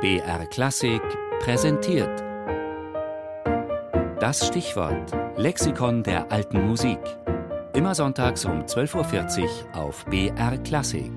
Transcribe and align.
BR 0.00 0.46
Klassik 0.46 1.02
präsentiert. 1.40 2.20
Das 4.20 4.46
Stichwort 4.46 5.12
Lexikon 5.36 6.04
der 6.04 6.30
alten 6.30 6.68
Musik. 6.68 7.00
Immer 7.74 7.96
sonntags 7.96 8.44
um 8.44 8.62
12.40 8.62 9.42
Uhr 9.42 9.74
auf 9.74 10.04
BR 10.04 10.56
Klassik. 10.58 11.10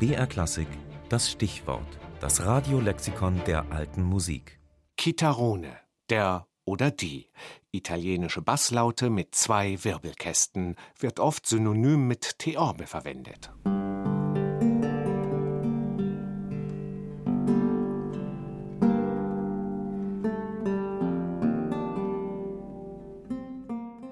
BR 0.00 0.26
Klassik, 0.26 0.68
das 1.10 1.30
Stichwort. 1.30 1.98
Das 2.20 2.46
Radiolexikon 2.46 3.42
der 3.46 3.70
alten 3.70 4.02
Musik. 4.02 4.58
Chitarrone, 4.98 5.76
der 6.08 6.46
oder 6.66 6.90
die. 6.90 7.30
Italienische 7.72 8.42
Basslaute 8.42 9.08
mit 9.08 9.34
zwei 9.34 9.82
Wirbelkästen 9.82 10.76
wird 10.98 11.18
oft 11.18 11.46
synonym 11.46 12.06
mit 12.06 12.38
Theorbe 12.38 12.86
verwendet. 12.86 13.50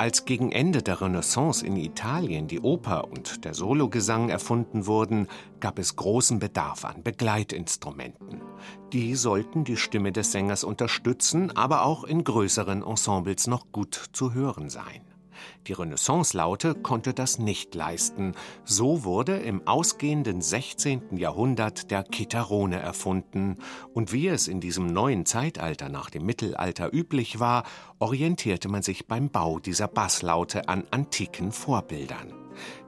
Als 0.04 0.26
gegen 0.26 0.52
Ende 0.52 0.82
der 0.82 1.00
Renaissance 1.00 1.66
in 1.66 1.76
Italien 1.76 2.46
die 2.46 2.60
Oper 2.60 3.10
und 3.10 3.46
der 3.46 3.54
Sologesang 3.54 4.28
erfunden 4.28 4.84
wurden, 4.84 5.28
gab 5.60 5.78
es 5.78 5.96
großen 5.96 6.38
Bedarf 6.38 6.84
an 6.84 7.02
Begleitinstrumenten. 7.02 8.42
Die 8.92 9.14
sollten 9.14 9.64
die 9.64 9.76
Stimme 9.76 10.12
des 10.12 10.32
Sängers 10.32 10.64
unterstützen, 10.64 11.56
aber 11.56 11.84
auch 11.84 12.04
in 12.04 12.24
größeren 12.24 12.82
Ensembles 12.82 13.46
noch 13.46 13.72
gut 13.72 13.94
zu 14.12 14.34
hören 14.34 14.70
sein. 14.70 15.02
Die 15.66 15.72
Renaissance-Laute 15.72 16.74
konnte 16.74 17.14
das 17.14 17.38
nicht 17.38 17.74
leisten. 17.74 18.34
So 18.64 19.04
wurde 19.04 19.36
im 19.36 19.66
ausgehenden 19.66 20.40
16. 20.40 21.16
Jahrhundert 21.16 21.90
der 21.90 22.04
Chitarrone 22.10 22.78
erfunden. 22.78 23.58
Und 23.92 24.12
wie 24.12 24.28
es 24.28 24.48
in 24.48 24.60
diesem 24.60 24.86
neuen 24.86 25.26
Zeitalter 25.26 25.88
nach 25.88 26.10
dem 26.10 26.24
Mittelalter 26.24 26.92
üblich 26.92 27.40
war, 27.40 27.64
orientierte 27.98 28.68
man 28.68 28.82
sich 28.82 29.06
beim 29.06 29.30
Bau 29.30 29.58
dieser 29.58 29.88
Basslaute 29.88 30.68
an 30.68 30.84
antiken 30.90 31.52
Vorbildern 31.52 32.32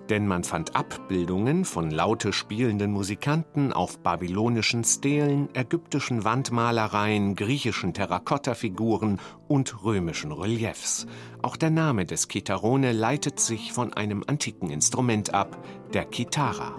denn 0.08 0.26
man 0.26 0.44
fand 0.44 0.76
Abbildungen 0.76 1.64
von 1.64 1.90
laute 1.90 2.32
spielenden 2.32 2.92
Musikanten 2.92 3.72
auf 3.72 3.98
babylonischen 3.98 4.84
Stelen, 4.84 5.48
ägyptischen 5.54 6.24
Wandmalereien, 6.24 7.34
griechischen 7.34 7.94
Terrakottafiguren 7.94 9.20
und 9.48 9.84
römischen 9.84 10.32
Reliefs. 10.32 11.06
Auch 11.42 11.56
der 11.56 11.70
Name 11.70 12.06
des 12.06 12.28
Kitharone 12.28 12.92
leitet 12.92 13.40
sich 13.40 13.72
von 13.72 13.92
einem 13.92 14.24
antiken 14.26 14.70
Instrument 14.70 15.34
ab, 15.34 15.58
der 15.92 16.04
Kithara. 16.04 16.78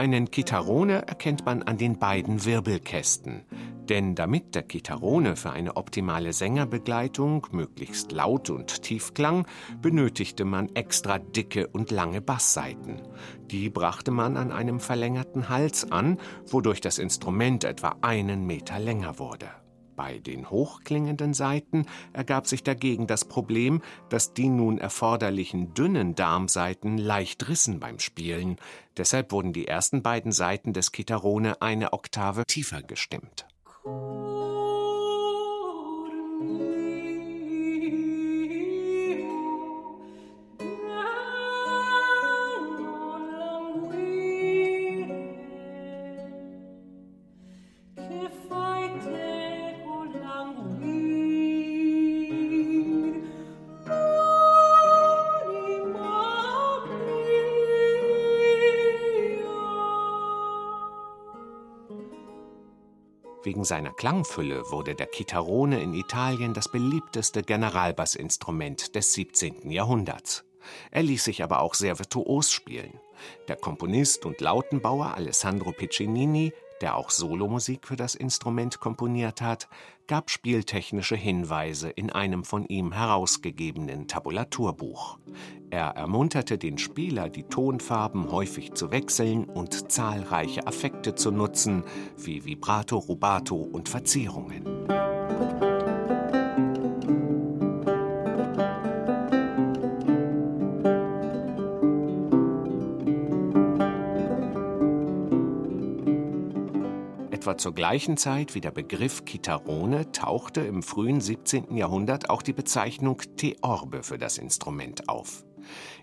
Einen 0.00 0.30
Chitarrone 0.30 1.06
erkennt 1.08 1.44
man 1.44 1.62
an 1.62 1.76
den 1.76 1.98
beiden 1.98 2.46
Wirbelkästen. 2.46 3.44
Denn 3.90 4.14
damit 4.14 4.54
der 4.54 4.64
Chitarrone 4.66 5.36
für 5.36 5.50
eine 5.50 5.76
optimale 5.76 6.32
Sängerbegleitung 6.32 7.46
möglichst 7.50 8.10
laut 8.10 8.48
und 8.48 8.82
tief 8.82 9.12
klang, 9.12 9.44
benötigte 9.82 10.46
man 10.46 10.74
extra 10.74 11.18
dicke 11.18 11.66
und 11.66 11.90
lange 11.90 12.22
Basssaiten. 12.22 13.02
Die 13.50 13.68
brachte 13.68 14.10
man 14.10 14.38
an 14.38 14.52
einem 14.52 14.80
verlängerten 14.80 15.50
Hals 15.50 15.92
an, 15.92 16.16
wodurch 16.46 16.80
das 16.80 16.96
Instrument 16.96 17.64
etwa 17.64 17.96
einen 18.00 18.46
Meter 18.46 18.78
länger 18.78 19.18
wurde. 19.18 19.50
Bei 20.00 20.18
den 20.18 20.48
hochklingenden 20.48 21.34
Saiten 21.34 21.84
ergab 22.14 22.46
sich 22.46 22.62
dagegen 22.62 23.06
das 23.06 23.26
Problem, 23.26 23.82
dass 24.08 24.32
die 24.32 24.48
nun 24.48 24.78
erforderlichen 24.78 25.74
dünnen 25.74 26.14
Darmsaiten 26.14 26.96
leicht 26.96 27.46
rissen 27.50 27.80
beim 27.80 27.98
Spielen. 27.98 28.56
Deshalb 28.96 29.30
wurden 29.30 29.52
die 29.52 29.68
ersten 29.68 30.02
beiden 30.02 30.32
Saiten 30.32 30.72
des 30.72 30.92
Kitharone 30.92 31.60
eine 31.60 31.92
Oktave 31.92 32.44
tiefer 32.46 32.82
gestimmt. 32.82 33.46
Wegen 63.42 63.64
seiner 63.64 63.92
Klangfülle 63.92 64.70
wurde 64.70 64.94
der 64.94 65.08
Chitarrone 65.10 65.82
in 65.82 65.94
Italien 65.94 66.52
das 66.52 66.70
beliebteste 66.70 67.42
Generalbassinstrument 67.42 68.94
des 68.94 69.14
17. 69.14 69.70
Jahrhunderts. 69.70 70.44
Er 70.90 71.02
ließ 71.02 71.24
sich 71.24 71.42
aber 71.42 71.60
auch 71.60 71.72
sehr 71.72 71.98
virtuos 71.98 72.52
spielen. 72.52 73.00
Der 73.48 73.56
Komponist 73.56 74.26
und 74.26 74.42
Lautenbauer 74.42 75.14
Alessandro 75.14 75.72
Piccinini 75.72 76.52
der 76.80 76.96
auch 76.96 77.10
Solomusik 77.10 77.86
für 77.86 77.96
das 77.96 78.14
Instrument 78.14 78.80
komponiert 78.80 79.40
hat, 79.40 79.68
gab 80.06 80.30
spieltechnische 80.30 81.16
Hinweise 81.16 81.90
in 81.90 82.10
einem 82.10 82.44
von 82.44 82.66
ihm 82.66 82.92
herausgegebenen 82.92 84.08
Tabulaturbuch. 84.08 85.18
Er 85.70 85.90
ermunterte 85.90 86.58
den 86.58 86.78
Spieler, 86.78 87.28
die 87.28 87.44
Tonfarben 87.44 88.32
häufig 88.32 88.74
zu 88.74 88.90
wechseln 88.90 89.44
und 89.44 89.92
zahlreiche 89.92 90.66
Affekte 90.66 91.14
zu 91.14 91.30
nutzen, 91.30 91.84
wie 92.16 92.44
Vibrato, 92.44 92.98
Rubato 92.98 93.56
und 93.56 93.88
Verzierungen. 93.88 94.64
Etwa 107.40 107.56
zur 107.56 107.74
gleichen 107.74 108.18
Zeit 108.18 108.54
wie 108.54 108.60
der 108.60 108.70
Begriff 108.70 109.24
Chitarrone 109.24 110.12
tauchte 110.12 110.60
im 110.60 110.82
frühen 110.82 111.22
17. 111.22 111.74
Jahrhundert 111.74 112.28
auch 112.28 112.42
die 112.42 112.52
Bezeichnung 112.52 113.22
Theorbe 113.38 114.02
für 114.02 114.18
das 114.18 114.36
Instrument 114.36 115.08
auf. 115.08 115.42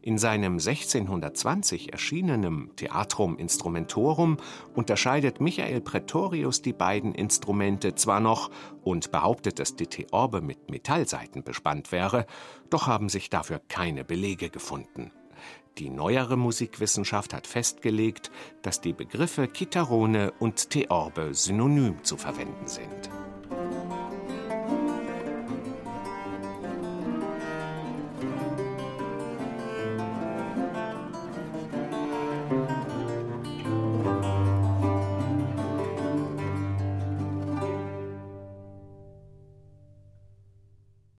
In 0.01 0.17
seinem 0.17 0.53
1620 0.53 1.93
erschienenen 1.93 2.75
Theatrum 2.75 3.37
Instrumentorum 3.37 4.37
unterscheidet 4.73 5.39
Michael 5.39 5.81
Pretorius 5.81 6.63
die 6.63 6.73
beiden 6.73 7.13
Instrumente 7.13 7.93
zwar 7.93 8.19
noch 8.19 8.49
und 8.81 9.11
behauptet, 9.11 9.59
dass 9.59 9.75
die 9.75 9.85
Theorbe 9.85 10.41
mit 10.41 10.71
Metallsaiten 10.71 11.43
bespannt 11.43 11.91
wäre, 11.91 12.25
doch 12.71 12.87
haben 12.87 13.09
sich 13.09 13.29
dafür 13.29 13.61
keine 13.67 14.03
Belege 14.03 14.49
gefunden. 14.49 15.11
Die 15.77 15.89
neuere 15.89 16.37
Musikwissenschaft 16.37 17.33
hat 17.33 17.45
festgelegt, 17.45 18.31
dass 18.63 18.81
die 18.81 18.93
Begriffe 18.93 19.47
Chitarrone 19.47 20.33
und 20.39 20.71
Theorbe 20.71 21.33
synonym 21.33 22.03
zu 22.03 22.17
verwenden 22.17 22.67
sind. 22.67 23.09